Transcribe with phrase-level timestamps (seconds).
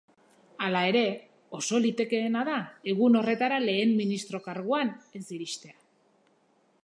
[0.67, 1.03] Hala ere,
[1.57, 2.55] oso litekeena da
[2.95, 5.77] egun horretara lehen ministro karguan ez iristea.